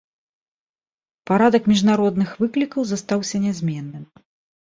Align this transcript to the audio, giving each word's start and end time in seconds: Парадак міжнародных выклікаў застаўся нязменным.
Парадак 1.31 1.67
міжнародных 1.73 2.29
выклікаў 2.43 2.81
застаўся 2.93 3.43
нязменным. 3.45 4.03